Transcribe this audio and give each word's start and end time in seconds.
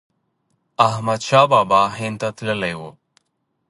احمد 0.89 1.21
شاه 1.27 1.45
بابا 1.51 1.81
هند 1.97 2.17
ته 2.21 2.27
تللی 2.37 2.73
و. 2.79 2.81